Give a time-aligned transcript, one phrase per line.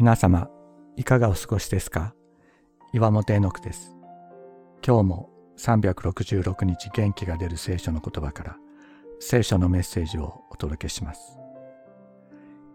[0.00, 0.48] 皆様、
[0.96, 2.14] いかがお過ごしですか？
[2.94, 3.94] 岩本絵の句です。
[4.82, 8.56] 今日も366日元気が出る聖書の言葉から
[9.18, 11.38] 聖書のメッセージをお届けします。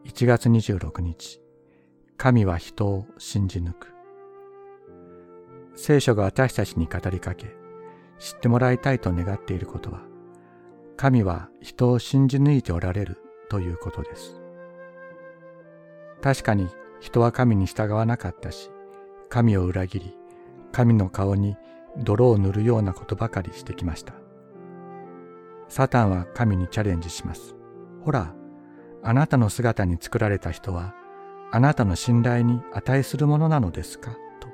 [0.04, 1.42] 1月26日、
[2.16, 3.88] 神は人を信じ抜く。
[5.76, 7.48] 聖書が私たちに語りかけ、
[8.20, 10.04] 知ってもらいたいと願っていることは、
[10.96, 13.18] 神は人を信じ抜いておられる
[13.50, 14.40] ということです。
[16.22, 18.72] 確かに人は神に従わなかったし、
[19.30, 20.18] 神を裏切り、
[20.72, 21.58] 神の顔に
[21.98, 24.14] 泥を塗るようなことばかりしてきました。
[25.68, 27.56] サタンは神にチャレンジします。
[28.04, 28.34] ほら、
[29.04, 30.94] あなたの姿に作られた人は、
[31.52, 34.12] あなたの信頼に値するものなのですか？
[34.40, 34.48] と。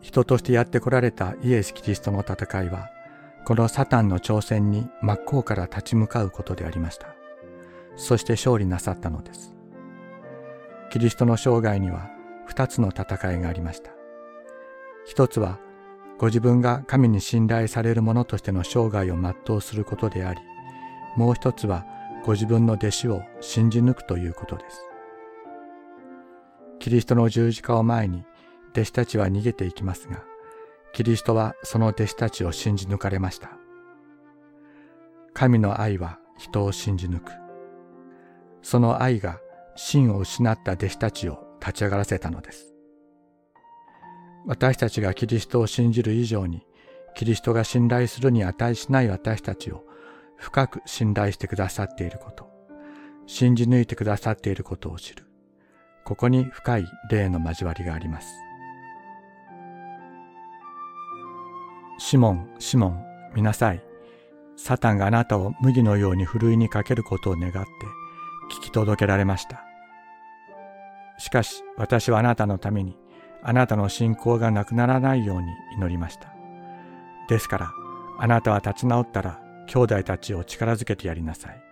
[0.00, 2.88] 人としてやってこられたイエス・キリストの戦いは、
[3.44, 7.14] このサタンの挑戦に真っ向から立ち向かうことでありました。
[8.00, 9.54] そして勝利なさったのです。
[10.90, 12.10] キリストの生涯には
[12.46, 13.90] 二つの戦いがありました。
[15.04, 15.60] 一つは
[16.18, 20.40] ご自分が神に信頼される者としての生涯を全うすることであり、
[21.14, 21.84] もう一つは
[22.24, 24.80] ご自分の弟子を信じ抜くということです。
[26.78, 28.24] キリストの十字架を前に
[28.72, 30.24] 弟子たちは逃げていきますが、
[30.94, 33.50] キリストはその弟子たちを信じ抜かれました。
[35.34, 37.49] 神の愛は人を信じ抜く。
[38.62, 39.40] その愛が
[39.76, 42.74] 真を失った弟子たちを立ち上がらせたのです。
[44.46, 46.66] 私たちがキリストを信じる以上に、
[47.14, 49.84] キリストが信頼するに値しない私たちを
[50.36, 52.48] 深く信頼してくださっていること、
[53.26, 55.26] 信じ抜いてくださっていることを知る。
[56.04, 58.28] ここに深い霊の交わりがあります。
[61.98, 63.84] シモン、シモン、見なさい。
[64.56, 67.60] サタンがあなたを麦のようにふるいにかけることを願って、
[68.50, 69.64] 聞き届けられました。
[71.18, 72.96] しかし私はあなたのために
[73.42, 76.34] あなたの信仰がなくならないように祈りました。
[77.28, 77.72] ですから
[78.18, 81.62] あなたは立ち直ったら兄弟たちを力づけてやりなさい。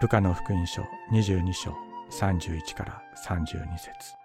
[0.00, 1.72] ルカの福音書22章
[2.10, 4.23] 31から32節